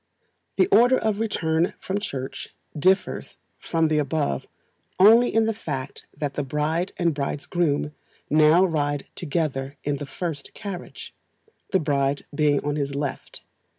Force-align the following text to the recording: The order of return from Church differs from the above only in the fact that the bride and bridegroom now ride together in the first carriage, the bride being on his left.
The 0.57 0.65
order 0.69 0.97
of 0.97 1.19
return 1.19 1.75
from 1.79 1.99
Church 1.99 2.49
differs 2.75 3.37
from 3.59 3.87
the 3.87 3.99
above 3.99 4.47
only 4.99 5.31
in 5.31 5.45
the 5.45 5.53
fact 5.53 6.07
that 6.17 6.33
the 6.33 6.41
bride 6.41 6.91
and 6.97 7.13
bridegroom 7.13 7.93
now 8.27 8.65
ride 8.65 9.05
together 9.13 9.77
in 9.83 9.97
the 9.97 10.07
first 10.07 10.55
carriage, 10.55 11.13
the 11.69 11.79
bride 11.79 12.25
being 12.33 12.65
on 12.65 12.77
his 12.77 12.95
left. 12.95 13.43